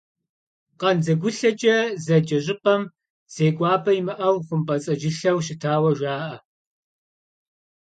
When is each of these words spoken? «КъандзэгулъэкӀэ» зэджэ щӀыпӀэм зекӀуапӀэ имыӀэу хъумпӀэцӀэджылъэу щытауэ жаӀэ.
«КъандзэгулъэкӀэ» 0.79 1.77
зэджэ 2.05 2.39
щӀыпӀэм 2.45 2.81
зекӀуапӀэ 3.33 3.91
имыӀэу 3.99 4.37
хъумпӀэцӀэджылъэу 4.45 5.43
щытауэ 5.45 5.91
жаӀэ. 5.99 6.35